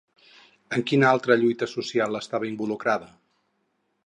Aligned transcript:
En 0.77 0.83
quina 0.91 1.11
altra 1.17 1.37
lluita 1.41 1.69
social 1.75 2.21
estava 2.21 2.51
involucrada? 2.53 3.13